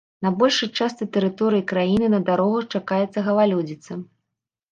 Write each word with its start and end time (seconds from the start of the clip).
На 0.25 0.29
большай 0.39 0.69
частцы 0.83 1.07
тэрыторыі 1.17 1.63
краіны 1.71 2.07
на 2.15 2.19
дарогах 2.29 2.63
чакаецца 2.79 3.19
галалёдзіца. 3.27 3.99